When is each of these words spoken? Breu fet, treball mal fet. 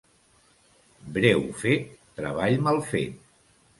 Breu 1.17 1.45
fet, 1.65 1.85
treball 2.21 2.59
mal 2.69 2.85
fet. 2.93 3.21